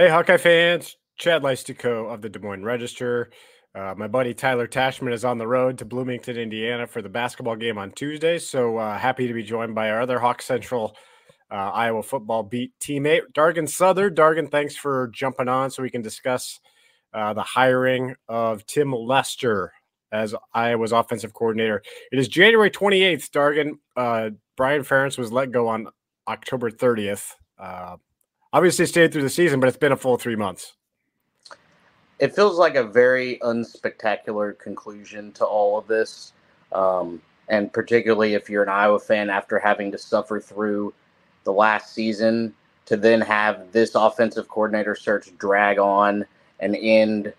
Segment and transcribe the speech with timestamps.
[0.00, 3.28] Hey, Hawkeye fans, Chad Leistikow of the Des Moines Register.
[3.74, 7.54] Uh, my buddy Tyler Tachman is on the road to Bloomington, Indiana for the basketball
[7.54, 8.38] game on Tuesday.
[8.38, 10.96] So uh, happy to be joined by our other Hawk Central
[11.50, 14.16] uh, Iowa football beat teammate, Dargan Southard.
[14.16, 16.60] Dargan, thanks for jumping on so we can discuss
[17.12, 19.70] uh, the hiring of Tim Lester
[20.10, 21.82] as Iowa's offensive coordinator.
[22.10, 23.72] It is January 28th, Dargan.
[23.94, 25.88] Uh, Brian Ferentz was let go on
[26.26, 27.34] October 30th.
[28.52, 30.74] Obviously stayed through the season, but it's been a full three months.
[32.18, 36.32] It feels like a very unspectacular conclusion to all of this.
[36.72, 40.94] Um, and particularly if you're an Iowa fan after having to suffer through
[41.44, 42.54] the last season
[42.86, 46.24] to then have this offensive coordinator search drag on
[46.60, 47.32] and end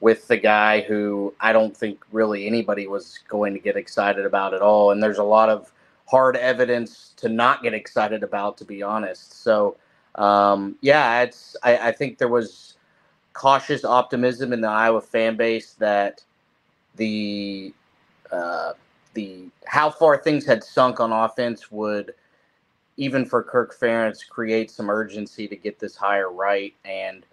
[0.00, 4.54] with the guy who I don't think really anybody was going to get excited about
[4.54, 4.90] at all.
[4.90, 5.72] And there's a lot of
[6.06, 9.42] hard evidence to not get excited about, to be honest.
[9.42, 9.76] So
[10.16, 12.74] um, yeah, it's I, I think there was
[13.32, 16.22] cautious optimism in the Iowa fan base that
[16.96, 17.72] the
[18.30, 18.72] uh,
[19.14, 22.14] the how far things had sunk on offense would
[22.96, 26.74] even for Kirk Ferentz create some urgency to get this hire right.
[26.84, 27.24] And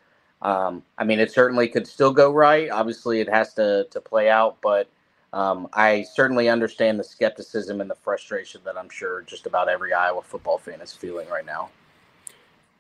[0.42, 2.70] um, I mean, it certainly could still go right.
[2.70, 4.90] Obviously, it has to to play out, but
[5.34, 9.94] um, I certainly understand the skepticism and the frustration that I'm sure just about every
[9.94, 11.70] Iowa football fan is feeling right now.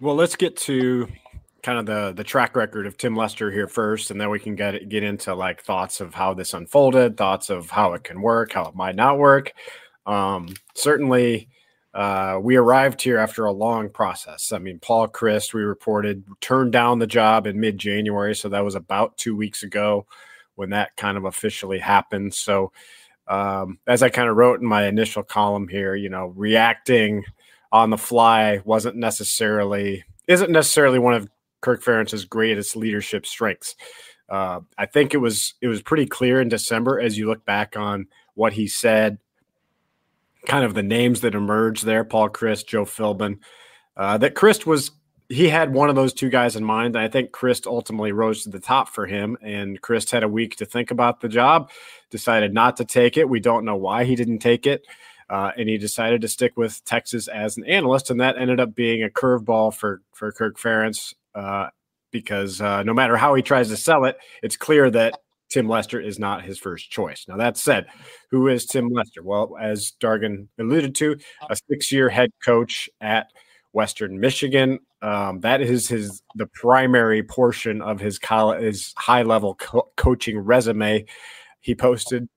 [0.02, 1.09] Well, let's get to
[1.61, 4.55] kind of the the track record of Tim Lester here first, and then we can
[4.55, 8.53] get get into like thoughts of how this unfolded, thoughts of how it can work,
[8.53, 9.52] how it might not work.
[10.05, 11.50] Um, certainly,
[11.94, 14.53] uh, we arrived here after a long process.
[14.53, 18.64] I mean, Paul Chryst, we reported, turned down the job in mid January, so that
[18.64, 20.05] was about two weeks ago
[20.55, 22.33] when that kind of officially happened.
[22.33, 22.72] So,
[23.27, 27.25] um, as I kind of wrote in my initial column here, you know, reacting
[27.72, 31.30] on the fly wasn't necessarily isn't necessarily one of
[31.62, 33.76] Kirk Ferentz's greatest leadership strengths.
[34.30, 37.76] Uh, I think it was it was pretty clear in December as you look back
[37.76, 39.17] on what he said,
[40.45, 43.39] kind of the names that emerged there, Paul Chryst, Joe Philbin,
[43.98, 44.92] uh, that Chryst was
[45.30, 46.98] he had one of those two guys in mind.
[46.98, 50.55] I think Chryst ultimately rose to the top for him, and Chryst had a week
[50.58, 51.70] to think about the job,
[52.10, 53.30] decided not to take it.
[53.30, 54.86] We don't know why he didn't take it.
[55.30, 58.73] Uh, and he decided to stick with Texas as an analyst, and that ended up
[58.73, 61.67] being a curveball for for Kirk Ferentz uh,
[62.12, 65.20] because uh, no matter how he tries to sell it, it's clear that
[65.50, 67.26] Tim Lester is not his first choice.
[67.28, 67.88] Now that said,
[68.32, 69.22] who is Tim Lester?
[69.23, 71.18] Well, as Dargan alluded to,
[71.50, 73.28] a six-year head coach at
[73.72, 74.80] Western Michigan.
[75.02, 81.06] Um, that is his the primary portion of his college, his high-level co- coaching resume.
[81.62, 82.28] He posted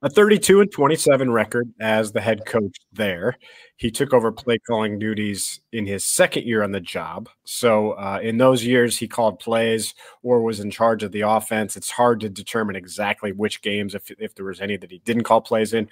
[0.00, 3.36] a 32 and 27 record as the head coach there.
[3.76, 7.28] He took over play calling duties in his second year on the job.
[7.44, 11.76] So, uh, in those years, he called plays or was in charge of the offense.
[11.76, 15.24] It's hard to determine exactly which games, if, if there was any that he didn't
[15.24, 15.88] call plays in.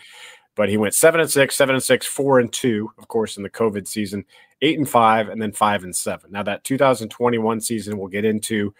[0.54, 3.42] But he went seven and six, seven and six, four and two, of course, in
[3.42, 4.24] the COVID season,
[4.62, 6.30] eight and five, and then five and seven.
[6.30, 8.72] Now, that 2021 season we'll get into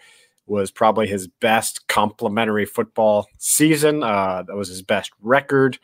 [0.47, 4.01] was probably his best complementary football season.
[4.01, 5.77] Uh, that was his best record.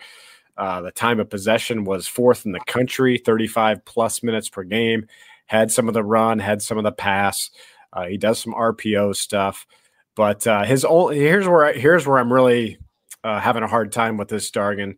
[0.58, 5.08] Uh, the time of possession was fourth in the country, 35 plus minutes per game.
[5.48, 7.50] Had some of the run, had some of the pass.
[7.92, 9.68] Uh, he does some RPO stuff,
[10.16, 12.78] but uh, his only here's where I, here's where I'm really
[13.24, 14.96] uh, having a hard time with this Dargan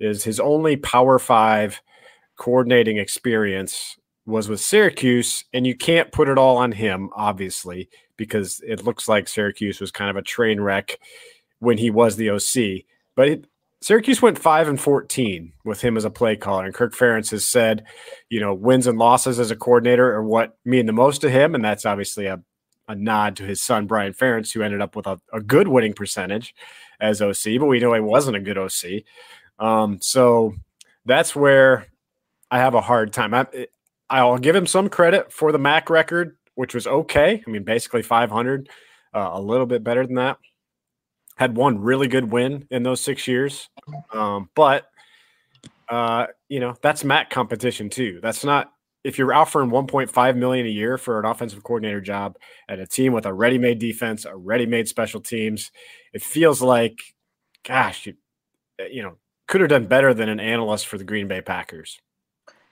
[0.00, 1.82] is his only Power Five
[2.36, 8.60] coordinating experience was with Syracuse, and you can't put it all on him, obviously, because
[8.66, 10.98] it looks like Syracuse was kind of a train wreck
[11.60, 12.84] when he was the OC.
[13.16, 13.46] But it,
[13.80, 17.46] Syracuse went five and fourteen with him as a play caller, and Kirk Ferentz has
[17.46, 17.84] said,
[18.28, 21.54] you know, wins and losses as a coordinator are what mean the most to him,
[21.54, 22.42] and that's obviously a
[22.88, 25.92] a nod to his son Brian Ferentz, who ended up with a, a good winning
[25.92, 26.54] percentage
[27.00, 29.04] as OC, but we know he wasn't a good OC.
[29.58, 30.54] Um, so
[31.04, 31.86] that's where
[32.50, 33.34] I have a hard time.
[33.34, 33.46] I,
[34.10, 37.40] I'll give him some credit for the MAC record, which was okay.
[37.46, 38.68] I mean, basically 500,
[39.14, 40.38] uh, a little bit better than that.
[41.36, 43.68] Had one really good win in those six years,
[44.12, 44.90] um, but
[45.88, 48.18] uh, you know that's MAC competition too.
[48.20, 48.72] That's not
[49.04, 52.36] if you're offering 1.5 million a year for an offensive coordinator job
[52.68, 55.70] at a team with a ready-made defense, a ready-made special teams.
[56.12, 56.98] It feels like,
[57.64, 58.14] gosh, you,
[58.90, 59.16] you know,
[59.46, 62.00] could have done better than an analyst for the Green Bay Packers.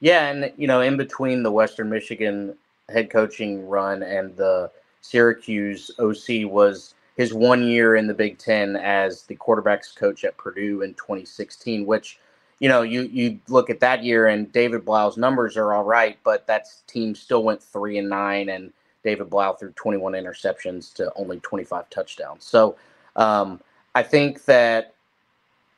[0.01, 2.57] Yeah, and you know, in between the Western Michigan
[2.89, 8.77] head coaching run and the Syracuse OC was his one year in the Big Ten
[8.77, 12.19] as the quarterbacks coach at Purdue in 2016, which
[12.59, 16.19] you know, you you look at that year and David Blough's numbers are all right,
[16.25, 18.73] but that team still went three and nine, and
[19.05, 22.45] David Blough threw 21 interceptions to only 25 touchdowns.
[22.45, 22.77] So
[23.15, 23.61] um,
[23.95, 24.95] I think that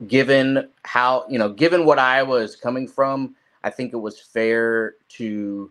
[0.06, 3.34] given how you know, given what Iowa is coming from,
[3.64, 5.70] I think it was fair to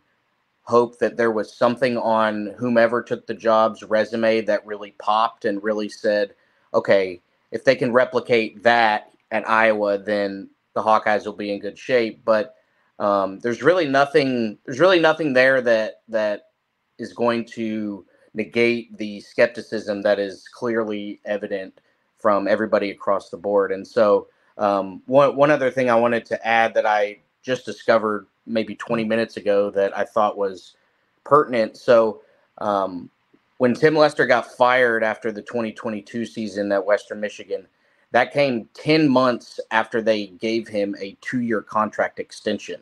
[0.68, 5.64] hope that there was something on whomever took the job's resume that really popped and
[5.64, 6.34] really said,
[6.74, 7.22] okay,
[7.52, 12.22] if they can replicate that at Iowa, then the Hawkeyes will be in good shape.
[12.26, 12.56] But
[13.00, 14.58] um, there's really nothing.
[14.66, 16.50] There's really nothing there that that
[16.98, 21.80] is going to negate the skepticism that is clearly evident
[22.18, 23.72] from everybody across the board.
[23.72, 24.28] And so,
[24.58, 29.06] um, one one other thing I wanted to add that I just discovered maybe 20
[29.06, 30.76] minutes ago that I thought was
[31.24, 31.78] pertinent.
[31.78, 32.22] So,
[32.60, 33.10] um,
[33.58, 37.66] when Tim Lester got fired after the 2022 season at Western Michigan,
[38.12, 42.82] that came 10 months after they gave him a two year contract extension.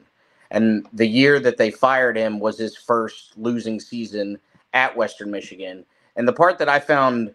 [0.51, 4.37] And the year that they fired him was his first losing season
[4.73, 5.85] at Western Michigan.
[6.15, 7.33] And the part that I found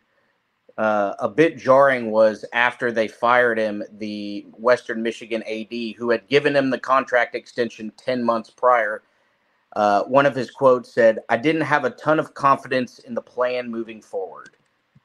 [0.81, 6.27] uh, a bit jarring was after they fired him, the Western Michigan AD, who had
[6.27, 9.03] given him the contract extension 10 months prior,
[9.77, 13.21] uh, one of his quotes said, I didn't have a ton of confidence in the
[13.21, 14.57] plan moving forward.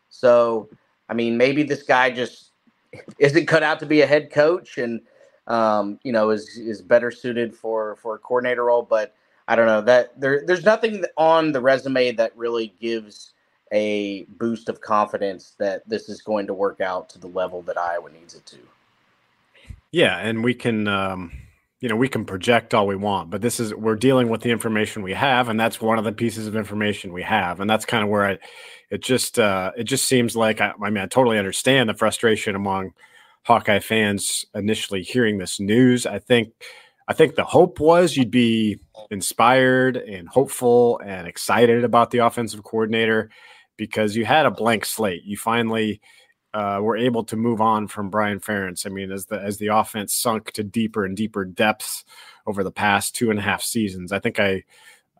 [0.07, 0.69] So,
[1.10, 2.51] I mean, maybe this guy just
[3.19, 5.01] isn't cut out to be a head coach and,
[5.48, 8.81] um, you know, is, is better suited for, for a coordinator role.
[8.81, 9.13] But
[9.50, 13.33] I don't know that there, there's nothing on the resume that really gives
[13.72, 17.78] a boost of confidence that this is going to work out to the level that
[17.78, 18.58] Iowa needs it to.
[19.92, 20.18] Yeah.
[20.20, 21.32] And we can, um,
[21.86, 24.50] you know we can project all we want but this is we're dealing with the
[24.50, 27.86] information we have and that's one of the pieces of information we have and that's
[27.86, 28.38] kind of where i
[28.90, 32.56] it just uh it just seems like I, I mean i totally understand the frustration
[32.56, 32.94] among
[33.44, 36.54] hawkeye fans initially hearing this news i think
[37.08, 38.80] i think the hope was you'd be
[39.12, 43.30] inspired and hopeful and excited about the offensive coordinator
[43.77, 46.01] because you had a blank slate you finally
[46.56, 48.86] uh, were able to move on from Brian Ferentz.
[48.86, 52.06] I mean, as the as the offense sunk to deeper and deeper depths
[52.48, 54.63] over the past two and a half seasons, I think I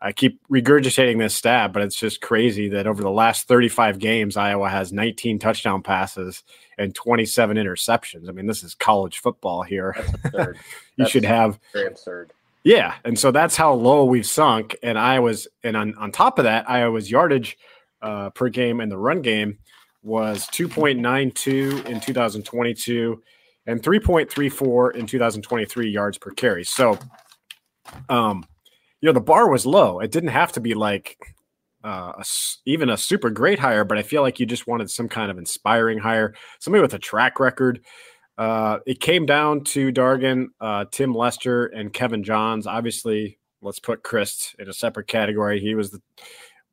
[0.02, 4.38] I keep regurgitating this stat, but it's just crazy that over the last 35 games,
[4.38, 6.44] Iowa has 19 touchdown passes
[6.78, 8.30] and 27 interceptions.
[8.30, 9.94] I mean, this is college football here.
[10.34, 10.54] you
[10.98, 12.31] that's should have very absurd.
[12.63, 14.78] Yeah, and so that's how low we've sunk.
[14.81, 17.58] And Iowa's and on on top of that, Iowa's yardage
[18.02, 19.58] uh, per game in the run game
[20.04, 23.22] was 2.92 in 2022
[23.66, 26.64] and 3.34 in 2023 yards per carry.
[26.64, 27.00] So,
[28.10, 28.46] um,
[29.02, 30.00] you know, the bar was low.
[30.00, 31.18] It didn't have to be like
[31.84, 32.26] uh, a,
[32.66, 35.38] even a super great hire, but I feel like you just wanted some kind of
[35.38, 37.82] inspiring hire, somebody with a track record.
[38.38, 42.68] Uh, it came down to Dargan, uh, Tim Lester, and Kevin Johns.
[42.68, 45.60] Obviously, let's put Chryst in a separate category.
[45.60, 46.02] He was the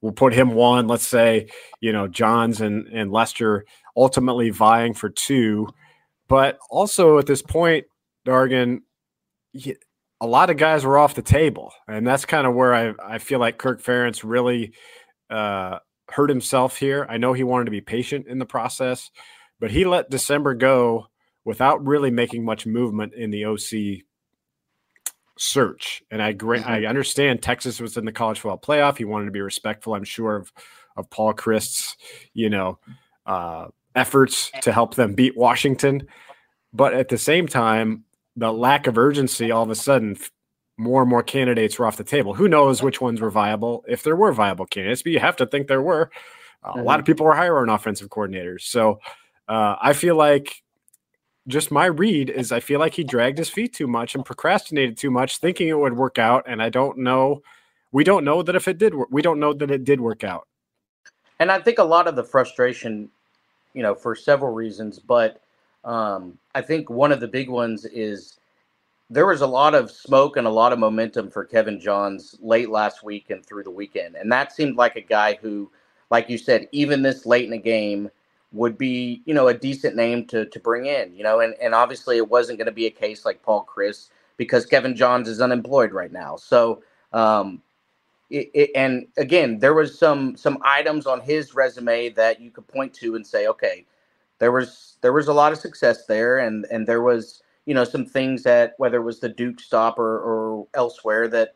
[0.02, 0.88] we'll put him one.
[0.88, 1.48] Let's say,
[1.80, 3.64] you know, Johns and, and Lester
[3.96, 5.68] ultimately vying for two.
[6.28, 7.86] But also at this point,
[8.26, 8.80] Dargan,
[10.20, 11.72] a lot of guys were off the table.
[11.88, 14.72] And that's kind of where I, I feel like Kirk Ferentz really
[15.30, 15.78] uh,
[16.10, 17.06] hurt himself here.
[17.08, 19.10] I know he wanted to be patient in the process,
[19.60, 21.06] but he let December go
[21.44, 24.04] without really making much movement in the OC
[25.38, 26.02] search.
[26.10, 26.68] And I mm-hmm.
[26.68, 28.96] I understand Texas was in the college football playoff.
[28.96, 30.52] He wanted to be respectful, I'm sure, of
[30.96, 31.96] of Paul Chryst's,
[32.34, 32.78] you know,
[33.26, 36.06] uh, efforts to help them beat Washington.
[36.72, 38.04] But at the same time,
[38.36, 40.16] the lack of urgency, all of a sudden,
[40.78, 42.34] more and more candidates were off the table.
[42.34, 43.84] Who knows which ones were viable?
[43.88, 46.10] If there were viable candidates, but you have to think there were.
[46.62, 46.80] Uh, mm-hmm.
[46.80, 47.12] A lot of mm-hmm.
[47.12, 48.62] people were hiring offensive coordinators.
[48.62, 49.00] So
[49.48, 50.62] uh, I feel like
[51.48, 54.96] just my read is I feel like he dragged his feet too much and procrastinated
[54.96, 56.44] too much, thinking it would work out.
[56.46, 57.42] And I don't know.
[57.90, 60.46] We don't know that if it did, we don't know that it did work out.
[61.40, 63.10] And I think a lot of the frustration,
[63.74, 65.40] you know, for several reasons, but
[65.84, 68.38] um, I think one of the big ones is
[69.10, 72.70] there was a lot of smoke and a lot of momentum for Kevin Johns late
[72.70, 74.14] last week and through the weekend.
[74.16, 75.70] And that seemed like a guy who,
[76.10, 78.08] like you said, even this late in the game,
[78.52, 81.74] would be, you know, a decent name to to bring in, you know, and, and
[81.74, 85.40] obviously it wasn't going to be a case like Paul Chryst because Kevin Johns is
[85.40, 86.36] unemployed right now.
[86.36, 86.82] So,
[87.12, 87.62] um,
[88.30, 92.66] it, it, and again, there was some some items on his resume that you could
[92.66, 93.84] point to and say, okay,
[94.38, 97.84] there was there was a lot of success there, and and there was you know
[97.84, 101.54] some things that whether it was the Duke stop or, or elsewhere that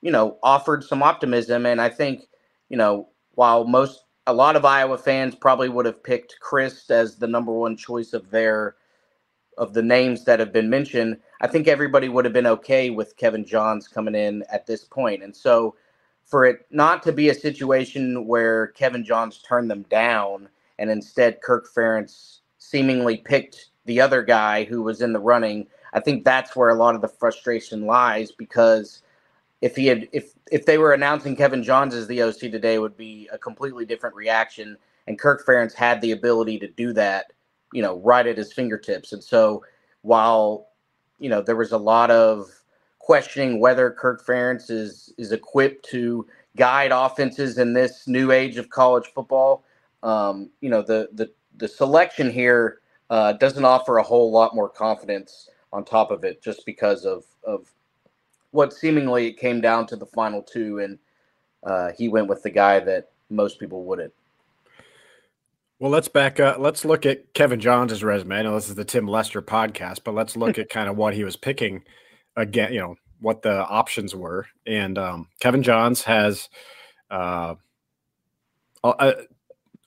[0.00, 2.26] you know offered some optimism, and I think
[2.70, 7.16] you know while most a lot of Iowa fans probably would have picked Chryst as
[7.16, 8.76] the number one choice of their
[9.56, 11.16] of the names that have been mentioned.
[11.40, 15.22] I think everybody would have been okay with Kevin Johns coming in at this point.
[15.22, 15.76] And so
[16.24, 21.40] for it not to be a situation where Kevin Johns turned them down and instead
[21.40, 25.68] Kirk Ferentz seemingly picked the other guy who was in the running.
[25.92, 29.02] I think that's where a lot of the frustration lies because
[29.64, 32.98] if he had if if they were announcing Kevin Johns as the OC today would
[32.98, 37.32] be a completely different reaction and Kirk Ferentz had the ability to do that,
[37.72, 39.14] you know, right at his fingertips.
[39.14, 39.64] And so
[40.02, 40.68] while
[41.18, 42.50] you know there was a lot of
[42.98, 48.68] questioning whether Kirk Ferentz is is equipped to guide offenses in this new age of
[48.68, 49.64] college football.
[50.02, 54.68] Um, you know, the the the selection here uh, doesn't offer a whole lot more
[54.68, 57.72] confidence on top of it, just because of of
[58.54, 60.96] what seemingly it came down to the final two, and
[61.64, 64.12] uh, he went with the guy that most people wouldn't.
[65.80, 66.60] Well, let's back up.
[66.60, 68.36] Let's look at Kevin Johns' resume.
[68.36, 71.14] I know this is the Tim Lester podcast, but let's look at kind of what
[71.14, 71.82] he was picking
[72.36, 74.46] again, you know, what the options were.
[74.64, 76.48] And um, Kevin Johns has
[77.10, 77.56] uh,
[78.84, 79.14] a,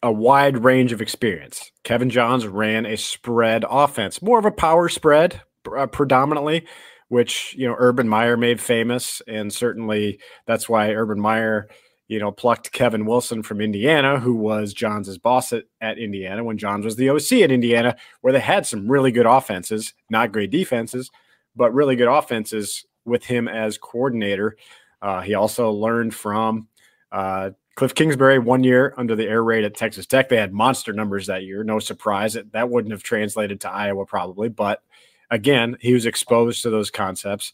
[0.03, 1.71] a wide range of experience.
[1.83, 5.41] Kevin Johns ran a spread offense, more of a power spread
[5.73, 6.65] uh, predominantly,
[7.09, 9.21] which, you know, Urban Meyer made famous.
[9.27, 11.67] And certainly that's why Urban Meyer–
[12.07, 16.57] you know, plucked Kevin Wilson from Indiana, who was Johns' boss at, at Indiana when
[16.57, 20.49] Johns was the OC at Indiana, where they had some really good offenses, not great
[20.49, 21.11] defenses,
[21.55, 24.55] but really good offenses with him as coordinator.
[25.01, 26.67] Uh, he also learned from
[27.11, 30.29] uh, Cliff Kingsbury one year under the air raid at Texas Tech.
[30.29, 31.63] They had monster numbers that year.
[31.63, 34.81] No surprise that that wouldn't have translated to Iowa probably, but
[35.29, 37.53] again, he was exposed to those concepts.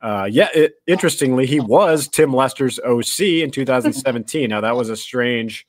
[0.00, 4.50] Uh, yeah, it, interestingly, he was Tim Lester's OC in 2017.
[4.50, 5.66] now that was a strange,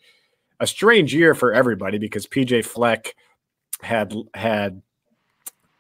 [0.59, 3.15] a strange year for everybody because PJ Fleck
[3.81, 4.81] had had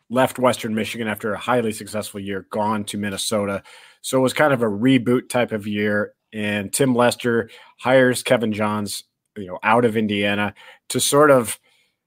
[0.09, 3.63] left Western Michigan after a highly successful year, gone to Minnesota.
[4.01, 6.13] So it was kind of a reboot type of year.
[6.31, 9.03] And Tim Lester hires Kevin Johns,
[9.35, 10.53] you know, out of Indiana
[10.89, 11.59] to sort of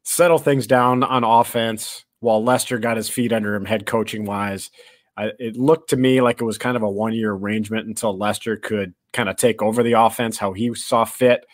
[0.04, 4.70] settle things down on offense while Lester got his feet under him head coaching wise
[5.18, 8.16] I, it looked to me like it was kind of a one year arrangement until
[8.16, 11.44] Lester could kind of take over the offense how he saw fit.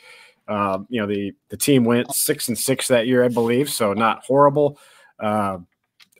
[0.46, 3.94] Um, you know, the the team went six and six that year, I believe, so
[3.94, 4.78] not horrible.
[5.18, 5.58] Uh,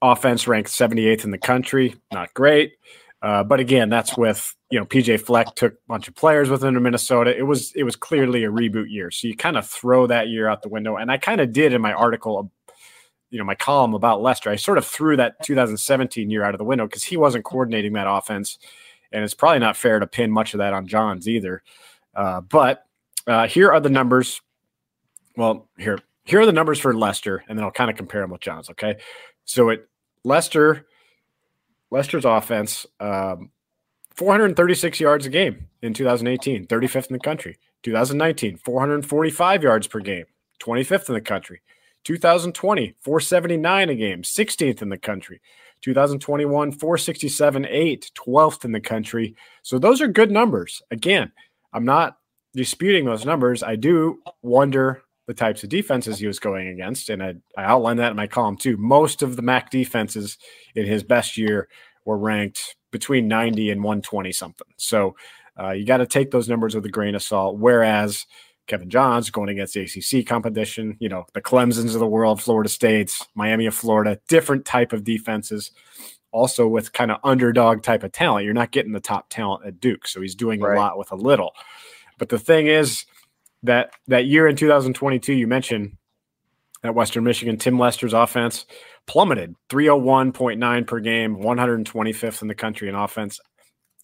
[0.00, 2.72] offense ranked 78th in the country, not great.
[3.20, 6.64] Uh, but again, that's with you know PJ Fleck took a bunch of players with
[6.64, 7.36] him to Minnesota.
[7.36, 10.48] It was it was clearly a reboot year, so you kind of throw that year
[10.48, 10.96] out the window.
[10.96, 12.50] And I kind of did in my article
[13.34, 16.58] you know my column about Lester, I sort of threw that 2017 year out of
[16.58, 18.60] the window because he wasn't coordinating that offense,
[19.10, 21.64] and it's probably not fair to pin much of that on Johns either.
[22.14, 22.86] Uh, but
[23.26, 24.40] uh, here are the numbers.
[25.36, 28.30] Well, here here are the numbers for Lester, and then I'll kind of compare them
[28.30, 28.70] with Johns.
[28.70, 28.98] Okay,
[29.44, 29.88] so it
[30.22, 30.86] Lester
[31.90, 32.86] Lester's offense.
[33.00, 33.50] Um,
[34.14, 37.58] 436 yards a game in 2018, 35th in the country.
[37.82, 40.24] 2019, 445 yards per game,
[40.60, 41.62] 25th in the country.
[42.04, 45.40] 2020, 479 a game, 16th in the country.
[45.82, 49.36] 2021, 467, 8, 12th in the country.
[49.62, 50.82] So those are good numbers.
[50.90, 51.30] Again,
[51.74, 52.16] I'm not
[52.54, 53.62] disputing those numbers.
[53.62, 57.10] I do wonder the types of defenses he was going against.
[57.10, 58.76] And I, I outlined that in my column too.
[58.76, 60.38] Most of the MAC defenses
[60.74, 61.68] in his best year
[62.04, 64.66] were ranked between 90 and 120 something.
[64.76, 65.16] So
[65.58, 67.58] uh, you got to take those numbers with a grain of salt.
[67.58, 68.26] Whereas
[68.66, 72.68] Kevin Johns going against the ACC competition, you know, the Clemsons of the world, Florida
[72.68, 75.70] States, Miami of Florida, different type of defenses.
[76.32, 78.44] Also with kind of underdog type of talent.
[78.44, 80.76] You're not getting the top talent at Duke, so he's doing right.
[80.76, 81.52] a lot with a little.
[82.18, 83.06] But the thing is
[83.62, 85.96] that that year in 2022, you mentioned
[86.82, 88.66] at Western Michigan, Tim Lester's offense
[89.06, 93.40] plummeted 301.9 per game, 125th in the country in offense.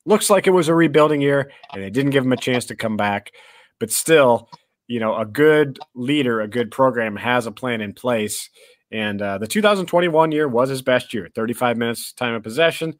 [0.07, 2.77] Looks like it was a rebuilding year, and they didn't give him a chance to
[2.77, 3.33] come back
[3.81, 4.49] but still,
[4.87, 8.49] you know, a good leader, a good program has a plan in place.
[8.93, 12.99] And uh, the 2021 year was his best year 35 minutes time of possession,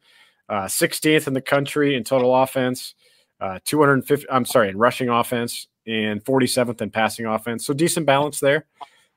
[0.49, 2.95] uh, 16th in the country in total offense,
[3.39, 7.65] uh, 250, I'm sorry, in rushing offense, and 47th in passing offense.
[7.65, 8.65] So decent balance there.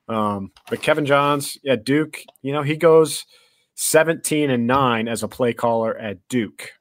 [0.07, 3.25] Um, but Kevin Johns at Duke, you know, he goes
[3.75, 6.73] 17 and 9 as a play caller at Duke.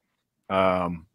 [0.50, 1.07] Um,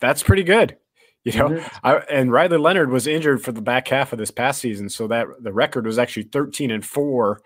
[0.00, 0.76] that's pretty good.
[1.32, 1.64] You know.
[1.82, 5.06] I, and Riley Leonard was injured for the back half of this past season, so
[5.08, 7.40] that the record was actually 13 and four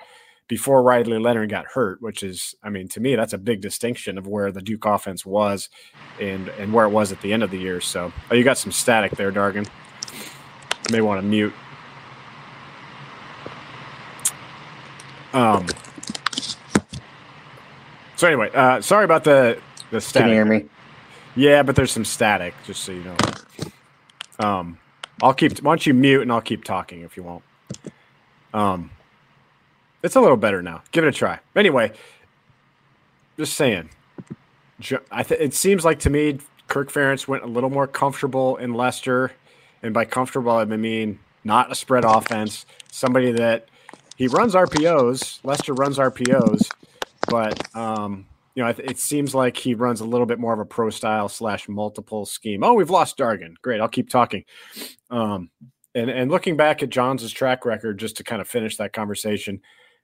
[0.49, 4.19] before Riley Leonard got hurt, which is, I mean, to me, that's a big distinction
[4.19, 5.69] of where the Duke offense was
[6.21, 7.81] and and where it was at the end of the year.
[7.81, 9.69] So, oh, you got some static there, Dargan.
[10.89, 11.53] You may want to mute.
[15.33, 15.67] Um.
[18.17, 19.61] So anyway, uh, sorry about the
[19.93, 20.25] the static.
[20.25, 20.69] Can you hear me?
[21.37, 23.17] Yeah, but there's some static, just so you know.
[24.39, 24.79] Um,
[25.23, 25.59] I'll keep.
[25.59, 27.43] Why don't you mute and I'll keep talking if you won't.
[28.55, 28.91] Um,
[30.03, 30.83] it's a little better now.
[30.93, 31.41] Give it a try.
[31.57, 31.93] Anyway,
[33.37, 33.91] just saying.
[35.11, 38.75] I th- it seems like to me Kirk Ferentz went a little more comfortable in
[38.75, 39.33] Lester,
[39.83, 42.65] and by comfortable I mean not a spread offense.
[42.93, 43.69] Somebody that
[44.17, 45.41] he runs RPOs.
[45.43, 46.69] Lester runs RPOs,
[47.29, 48.27] but um,
[48.59, 51.29] you know, it, seems like he runs a little bit more of a pro style
[51.29, 52.65] slash multiple scheme.
[52.65, 53.55] Oh, we've lost Dargan.
[53.63, 54.43] Great, I'll keep talking.
[55.11, 55.51] Um,
[55.95, 59.61] and and looking back at Johns' track record, just to kind of finish that conversation,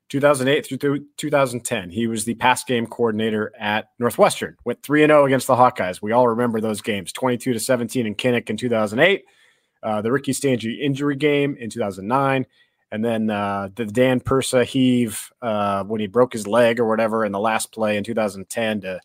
[0.09, 4.57] 2008 through 2010, he was the pass game coordinator at Northwestern.
[4.65, 6.01] Went three and zero oh against the Hawkeyes.
[6.01, 9.25] We all remember those games: 22 to 17 in Kinnick in 2008,
[9.83, 12.47] uh, the Ricky Stanzi injury game in 2009,
[12.95, 17.25] and then uh, the Dan Persa heave uh, when he broke his leg or whatever
[17.25, 19.01] in the last play in 2010 to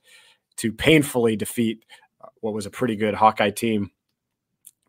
[0.57, 1.83] to painfully defeat
[2.21, 3.89] uh, what was a pretty good Hawkeye team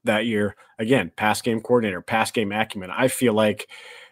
[0.05, 0.55] that year.
[0.79, 2.91] Again, pass game coordinator, pass game acumen.
[2.91, 3.71] I feel like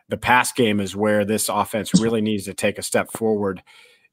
[0.08, 3.62] the pass game is where this offense really needs to take a step forward.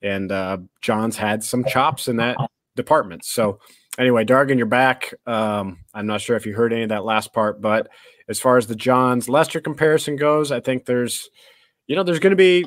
[0.01, 2.35] And uh, Johns had some chops in that
[2.75, 3.23] department.
[3.23, 3.59] So
[3.97, 5.13] anyway, Dargan, you're back.
[5.25, 7.89] Um, I'm not sure if you heard any of that last part, but
[8.27, 11.29] as far as the Johns Lester comparison goes, I think there's,
[11.87, 12.65] you know, there's going to be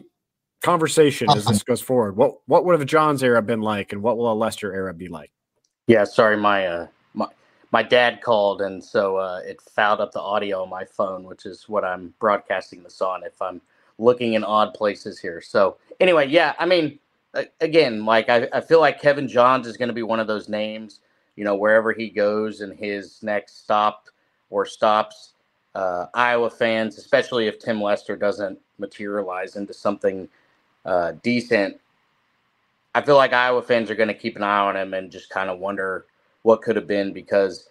[0.62, 2.16] conversation as this goes forward.
[2.16, 4.94] What what would have a Johns era been like, and what will a Lester era
[4.94, 5.30] be like?
[5.87, 7.26] Yeah, sorry, my uh, my
[7.70, 11.47] my dad called, and so uh, it fouled up the audio on my phone, which
[11.47, 13.23] is what I'm broadcasting this on.
[13.25, 13.61] If I'm
[13.99, 16.99] looking in odd places here, so anyway, yeah, I mean,
[17.61, 20.49] again, like I, I feel like Kevin Johns is going to be one of those
[20.49, 21.00] names,
[21.38, 24.09] you know, wherever he goes and his next stop
[24.50, 25.35] or stops
[25.76, 30.28] uh, Iowa fans, especially if Tim Lester doesn't materialize into something
[30.85, 31.78] uh, decent,
[32.97, 35.30] I feel like Iowa fans are going to keep an eye on him and just
[35.30, 36.07] kind of wonder
[36.42, 37.68] what could have been because,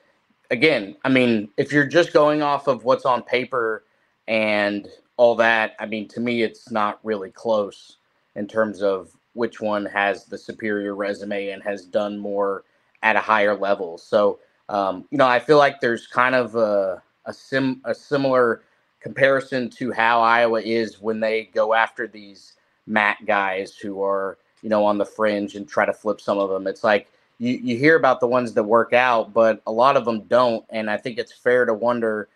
[0.50, 3.84] again, I mean, if you're just going off of what's on paper
[4.30, 7.98] and all that, I mean, to me, it's not really close
[8.38, 12.64] in terms of which one has the superior resume and has done more
[13.04, 13.98] at a higher level.
[13.98, 18.64] So, um, you know, I feel like there's kind of a a sim a similar
[19.02, 22.54] comparison to how Iowa is when they go after these
[22.86, 26.50] MAC guys who are you know on the fringe and try to flip some of
[26.50, 26.68] them.
[26.68, 27.08] It's like
[27.38, 30.66] you you hear about the ones that work out, but a lot of them don't.
[30.70, 32.30] And I think it's fair to wonder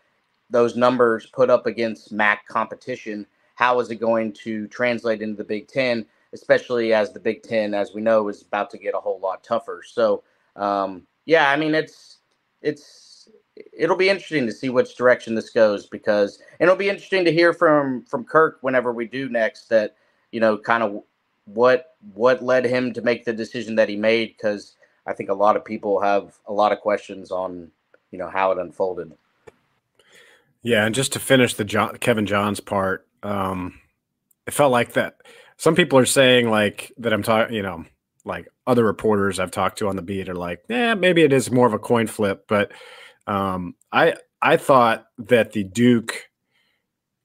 [0.50, 3.26] those numbers put up against MAC competition.
[3.56, 7.74] How is it going to translate into the Big Ten, especially as the Big Ten,
[7.74, 9.82] as we know, is about to get a whole lot tougher.
[9.86, 10.24] So,
[10.56, 12.18] um, yeah, I mean, it's
[12.62, 13.30] it's
[13.74, 17.54] it'll be interesting to see which direction this goes because it'll be interesting to hear
[17.54, 19.96] from from Kirk whenever we do next that
[20.32, 21.04] you know kind of
[21.46, 25.34] what what led him to make the decision that he made because I think a
[25.34, 27.72] lot of people have a lot of questions on
[28.12, 29.12] you know how it unfolded.
[30.64, 33.80] Yeah, and just to finish the John, Kevin Johns part, um,
[34.46, 35.18] it felt like that.
[35.58, 37.14] Some people are saying like that.
[37.14, 37.86] I'm talking, you know,
[38.26, 41.52] like other reporters I've talked to on the beat are like, yeah, maybe it is
[41.52, 42.72] more of a coin flip, but
[43.28, 46.30] um, I I thought that the Duke,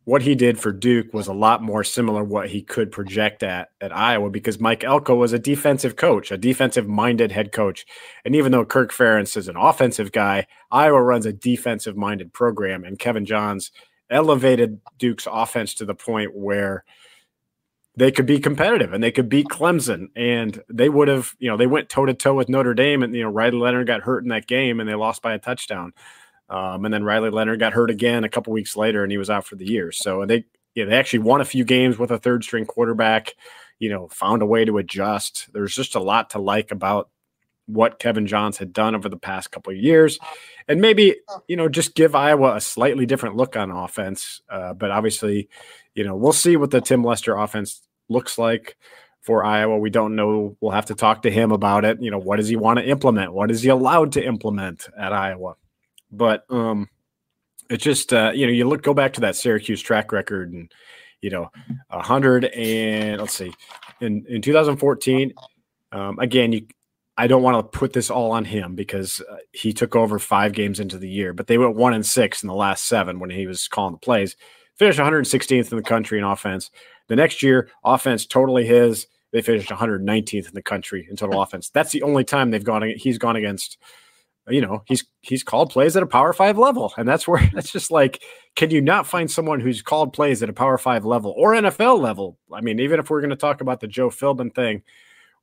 [0.05, 3.69] what he did for Duke was a lot more similar what he could project at
[3.81, 7.87] at Iowa because Mike Elko was a defensive coach, a defensive minded head coach,
[8.25, 12.85] and even though Kirk Ferentz is an offensive guy, Iowa runs a defensive minded program,
[12.85, 13.73] and Kevin Johns
[14.11, 16.85] elevated Duke's offense to the point where
[17.97, 21.57] they could be competitive and they could beat Clemson and they would have, you know,
[21.57, 24.23] they went toe to toe with Notre Dame and, you know, Riley Leonard got hurt
[24.23, 25.95] in that game and they lost by a touchdown.
[26.49, 29.31] Um, and then Riley Leonard got hurt again a couple weeks later and he was
[29.31, 29.93] out for the year.
[29.93, 30.45] So they,
[30.77, 33.35] know, they actually won a few games with a third string quarterback,
[33.79, 35.49] you know, found a way to adjust.
[35.53, 37.09] There's just a lot to like about
[37.67, 40.19] what Kevin Johns had done over the past couple of years,
[40.69, 41.17] and maybe
[41.49, 44.41] you know just give Iowa a slightly different look on offense.
[44.49, 45.49] Uh, but obviously,
[45.95, 48.77] you know we'll see what the Tim Lester offense looks like
[49.23, 49.79] for Iowa.
[49.79, 50.57] We don't know.
[50.61, 52.01] We'll have to talk to him about it.
[52.01, 53.33] You know, what does he want to implement?
[53.33, 55.57] What is he allowed to implement at Iowa?
[56.11, 56.89] But um,
[57.69, 60.73] it's just uh, you know, you look go back to that Syracuse track record and
[61.23, 61.51] you know,
[61.91, 63.53] a hundred and let's see,
[64.01, 65.33] in in 2014.
[65.93, 66.67] Um, again, you
[67.19, 70.53] I don't want to put this all on him because uh, he took over five
[70.53, 73.31] games into the year, but they went one and six in the last seven when
[73.31, 74.37] he was calling the plays.
[74.79, 76.71] Finished 116th in the country in offense.
[77.09, 79.07] The next year, offense totally his.
[79.33, 81.71] They finished 119th in the country in total offense.
[81.71, 82.83] That's the only time they've gone.
[82.97, 83.79] He's gone against.
[84.49, 87.73] You know, he's he's called plays at a Power Five level, and that's where that's
[87.73, 88.23] just like,
[88.55, 92.01] can you not find someone who's called plays at a Power Five level or NFL
[92.01, 92.39] level?
[92.53, 94.83] I mean, even if we're going to talk about the Joe Philbin thing,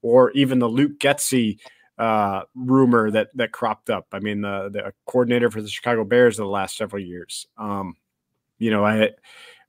[0.01, 1.59] or even the Luke Getsy
[1.97, 4.07] uh, rumor that that cropped up.
[4.11, 7.47] I mean, the the coordinator for the Chicago Bears in the last several years.
[7.57, 7.95] Um,
[8.63, 9.09] you know, I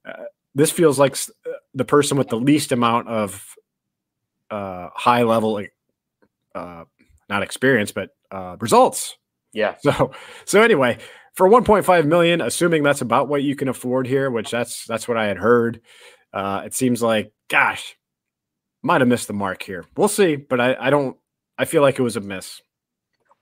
[0.07, 0.13] uh,
[0.55, 3.57] this feels like uh, the person with the least amount of
[4.51, 5.61] uh, high level,
[6.55, 6.85] uh,
[7.29, 9.17] not experience, but uh, results.
[9.53, 9.75] Yeah.
[9.83, 10.13] So
[10.45, 10.99] so anyway,
[11.35, 15.17] for 1.5 million, assuming that's about what you can afford here, which that's that's what
[15.17, 15.81] I had heard.
[16.33, 17.97] Uh, it seems like, gosh,
[18.83, 19.85] might have missed the mark here.
[19.97, 21.17] We'll see, but I, I don't.
[21.59, 22.63] I feel like it was a miss.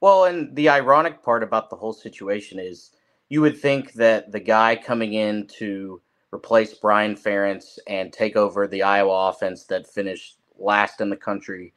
[0.00, 2.91] Well, and the ironic part about the whole situation is
[3.32, 6.02] you would think that the guy coming in to
[6.34, 11.72] replace Brian Ferentz and take over the Iowa offense that finished last in the country,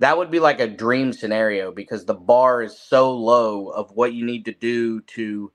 [0.00, 4.14] that would be like a dream scenario because the bar is so low of what
[4.14, 5.52] you need to do to,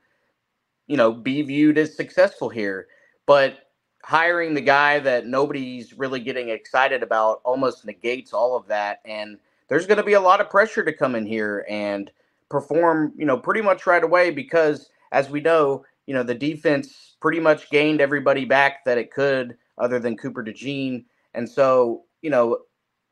[0.88, 2.88] you know, be viewed as successful here.
[3.26, 3.58] But
[4.06, 9.02] hiring the guy that nobody's really getting excited about almost negates all of that.
[9.04, 9.38] And
[9.68, 12.10] there's going to be a lot of pressure to come in here and
[12.48, 17.15] perform, you know, pretty much right away because, as we know, you know, the defense
[17.21, 21.06] pretty much gained everybody back that it could other than Cooper DeJean.
[21.34, 22.60] And so, you know,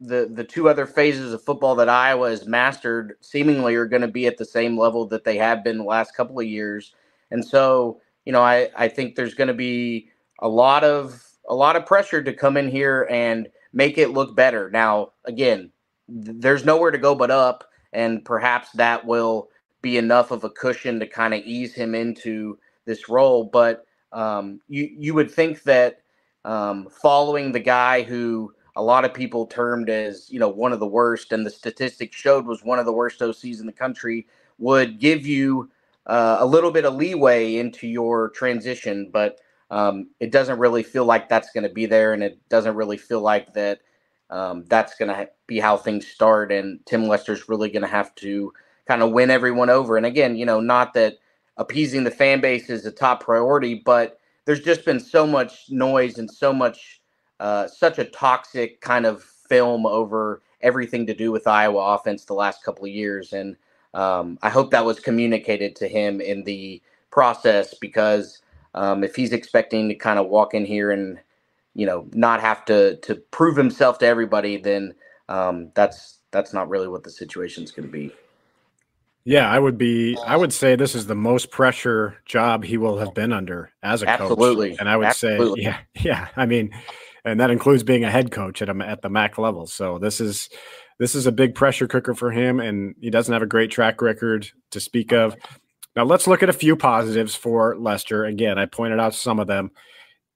[0.02, 4.08] the the two other phases of football that Iowa has mastered seemingly are going to
[4.08, 6.94] be at the same level that they have been the last couple of years.
[7.32, 10.10] And so, you know, I I think there's going to be
[10.40, 14.36] a lot of a lot of pressure to come in here and make it look
[14.36, 14.70] better.
[14.70, 15.72] Now, again,
[16.08, 19.50] th- there's nowhere to go but up, and perhaps that will
[19.82, 23.44] be enough of a cushion to kind of ease him into this role.
[23.46, 26.02] But um, you you would think that
[26.46, 30.80] um, following the guy who a lot of people termed as you know one of
[30.80, 34.28] the worst, and the statistics showed was one of the worst OCs in the country,
[34.58, 35.70] would give you
[36.08, 39.10] uh, a little bit of leeway into your transition.
[39.12, 39.40] But
[39.72, 42.98] um, it doesn't really feel like that's going to be there, and it doesn't really
[42.98, 43.82] feel like that
[44.30, 46.52] um, that's going to be how things start.
[46.52, 48.54] And Tim Lester's really going to have to
[48.90, 49.98] kind of win everyone over.
[49.98, 51.20] And again, you know, not that
[51.58, 56.18] appeasing the fan base is a top priority, but there's just been so much noise
[56.18, 57.00] and so much,
[57.40, 62.34] uh, such a toxic kind of film over everything to do with Iowa offense the
[62.34, 63.32] last couple of years.
[63.32, 63.56] And
[63.94, 68.42] um, I hope that was communicated to him in the process because
[68.74, 71.20] um, if he's expecting to kind of walk in here and
[71.76, 74.96] you know not have to to prove himself to everybody, then
[75.28, 78.12] um, that's that's not really what the situation's going to be.
[79.26, 80.18] Yeah, I would be.
[80.26, 84.02] I would say this is the most pressure job he will have been under as
[84.02, 84.22] a coach.
[84.22, 84.70] Absolutely.
[84.72, 84.80] coach.
[84.80, 85.64] And I would Absolutely.
[85.64, 86.28] say, yeah, yeah.
[86.36, 86.72] I mean,
[87.26, 89.68] and that includes being a head coach at a, at the MAC level.
[89.68, 90.50] So this is
[91.00, 94.02] this is a big pressure cooker for him, and he doesn't have a great track
[94.02, 95.36] record to speak of.
[95.96, 98.26] Now let's look at a few positives for Lester.
[98.26, 99.72] Again, I pointed out some of them.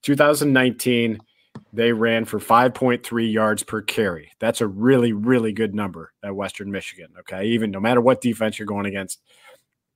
[0.03, 1.19] 2019,
[1.73, 4.31] they ran for 5.3 yards per carry.
[4.39, 7.07] That's a really, really good number at Western Michigan.
[7.21, 7.45] Okay.
[7.47, 9.21] Even no matter what defense you're going against,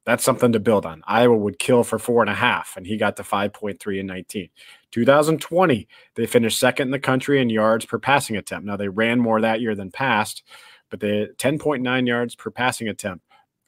[0.04, 1.04] that's something to build on.
[1.06, 4.50] Iowa would kill for four and a half, and he got to 5.3 in 19.
[4.92, 8.66] 2020, they finished second in the country in yards per passing attempt.
[8.66, 10.44] Now, they ran more that year than passed,
[10.90, 13.27] but they 10.9 yards per passing attempt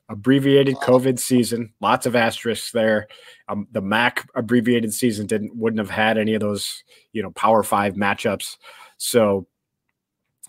[0.10, 3.08] abbreviated COVID season, lots of asterisks there.
[3.48, 7.64] Um, the MAC abbreviated season didn't wouldn't have had any of those, you know, Power
[7.64, 8.58] Five matchups.
[8.98, 9.48] So,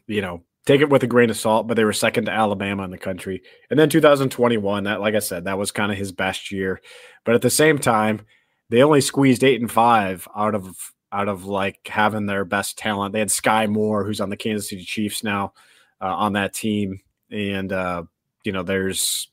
[0.06, 1.66] you know, take it with a grain of salt.
[1.66, 4.84] But they were second to Alabama in the country, and then 2021.
[4.84, 6.80] That, like I said, that was kind of his best year.
[7.24, 8.22] But at the same time,
[8.70, 10.74] they only squeezed eight and five out of
[11.12, 13.12] out of like having their best talent.
[13.12, 15.52] They had Skyy Moore, who's on the Kansas City Chiefs now,
[16.00, 18.04] uh, on that team, and uh,
[18.44, 19.28] you know, there's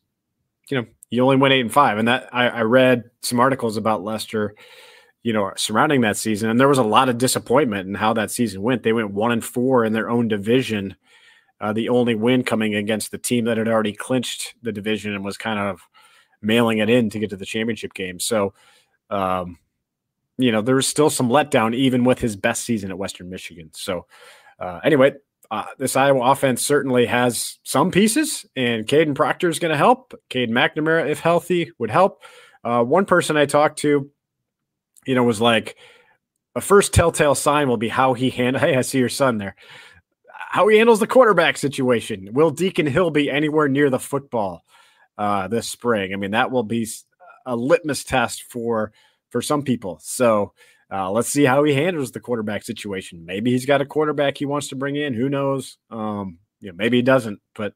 [0.70, 1.98] you know, you only went eight and five.
[1.98, 4.56] And that I, I read some articles about Lester,
[5.24, 8.32] you know, surrounding that season, and there was a lot of disappointment in how that
[8.32, 8.84] season went.
[8.84, 10.96] They went one and four in their own division.
[11.60, 15.26] Uh, the only win coming against the team that had already clinched the division and
[15.26, 15.82] was kind of
[16.42, 18.20] mailing it in to get to the championship game.
[18.20, 18.54] So,
[19.10, 19.58] um,
[20.38, 23.72] you know, there was still some letdown even with his best season at Western Michigan.
[23.74, 24.06] So,
[24.60, 25.14] uh, anyway,
[25.50, 30.14] uh, this Iowa offense certainly has some pieces, and Kadyn Proctor is going to help.
[30.30, 32.24] Cade McNamara, if healthy, would help.
[32.64, 34.10] Uh, one person I talked to,
[35.06, 35.78] you know, was like,
[36.58, 38.60] a first telltale sign will be how he handle.
[38.68, 39.56] Hey, I see your son there.
[40.50, 42.34] How he handles the quarterback situation.
[42.34, 44.64] Will Deacon Hill be anywhere near the football
[45.18, 46.14] uh, this spring?
[46.14, 46.88] I mean, that will be
[47.46, 48.92] a litmus test for
[49.30, 50.00] for some people.
[50.02, 50.54] So
[50.92, 53.26] uh, let's see how he handles the quarterback situation.
[53.26, 55.14] Maybe he's got a quarterback he wants to bring in.
[55.14, 55.78] Who knows?
[55.90, 57.40] Um, you know, maybe he doesn't.
[57.56, 57.74] But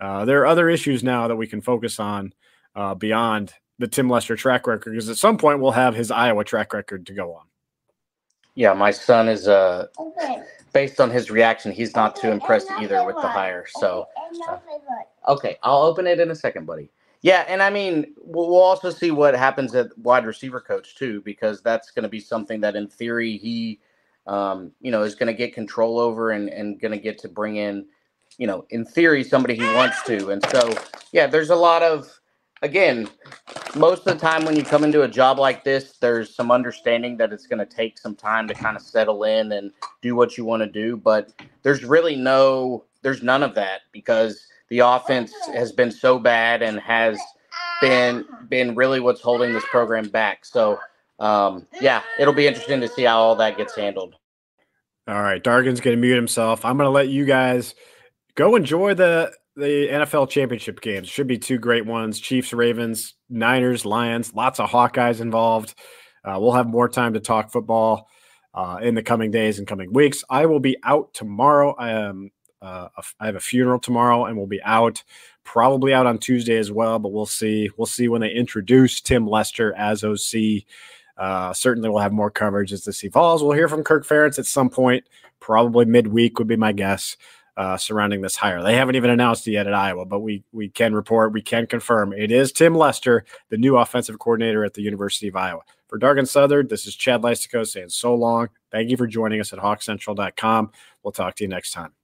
[0.00, 2.32] uh, there are other issues now that we can focus on
[2.74, 6.44] uh, beyond the Tim Lester track record, because at some point we'll have his Iowa
[6.44, 7.46] track record to go on.
[8.54, 9.86] Yeah, my son is uh,
[10.72, 13.66] based on his reaction, he's not too impressed either with the hire.
[13.68, 14.06] So.
[14.48, 14.58] Uh,
[15.28, 16.90] Okay, I'll open it in a second, buddy.
[17.22, 21.60] Yeah, and I mean, we'll, also see what happens at wide receiver coach too, because
[21.60, 23.78] that's going to be something that, in theory, he,
[24.26, 27.28] um, you know, is going to get control over and and going to get to
[27.28, 27.86] bring in,
[28.38, 30.30] you know, in theory, somebody he wants to.
[30.30, 30.72] And so,
[31.12, 32.10] yeah, there's a lot of,
[32.62, 33.08] again,
[33.74, 37.18] most of the time when you come into a job like this, there's some understanding
[37.18, 40.38] that it's going to take some time to kind of settle in and do what
[40.38, 45.32] you want to do, but there's really no, there's none of that because the offense
[45.52, 47.18] has been so bad and has
[47.80, 50.44] been been really what's holding this program back.
[50.44, 50.78] So
[51.18, 54.14] um, yeah, it'll be interesting to see how all that gets handled.
[55.06, 56.64] All right, Dargan's going to mute himself.
[56.64, 57.74] I'm going to let you guys
[58.36, 61.08] go enjoy the the NFL championship games.
[61.08, 64.32] Should be two great ones: Chiefs, Ravens, Niners, Lions.
[64.34, 65.74] Lots of Hawkeyes involved.
[66.24, 68.08] Uh, we'll have more time to talk football
[68.54, 70.22] uh, in the coming days and coming weeks.
[70.30, 71.74] I will be out tomorrow.
[71.78, 72.30] I am
[72.62, 75.02] uh, I have a funeral tomorrow, and we'll be out,
[75.44, 76.98] probably out on Tuesday as well.
[76.98, 77.70] But we'll see.
[77.76, 80.64] We'll see when they introduce Tim Lester as OC.
[81.16, 83.42] Uh, certainly, we'll have more coverage as this evolves.
[83.42, 85.04] We'll hear from Kirk Ferentz at some point,
[85.38, 87.16] probably midweek would be my guess.
[87.56, 90.70] Uh, surrounding this hire, they haven't even announced it yet at Iowa, but we we
[90.70, 94.82] can report, we can confirm it is Tim Lester, the new offensive coordinator at the
[94.82, 95.60] University of Iowa.
[95.88, 98.48] For Dargan Southard, this is Chad Leistikow saying so long.
[98.70, 100.70] Thank you for joining us at HawkCentral.com.
[101.02, 101.99] We'll talk to you next time.